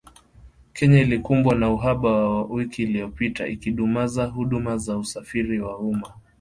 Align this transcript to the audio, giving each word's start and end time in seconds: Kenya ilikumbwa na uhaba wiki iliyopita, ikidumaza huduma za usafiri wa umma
Kenya 0.73 1.01
ilikumbwa 1.01 1.55
na 1.55 1.69
uhaba 1.71 2.41
wiki 2.43 2.83
iliyopita, 2.83 3.47
ikidumaza 3.47 4.25
huduma 4.25 4.77
za 4.77 4.97
usafiri 4.97 5.59
wa 5.59 5.77
umma 5.77 6.13